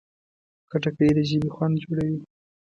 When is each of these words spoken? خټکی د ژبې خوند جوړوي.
خټکی 0.69 1.09
د 1.15 1.19
ژبې 1.29 1.49
خوند 1.55 1.75
جوړوي. 1.83 2.19